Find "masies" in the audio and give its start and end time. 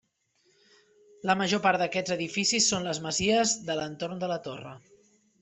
3.05-3.55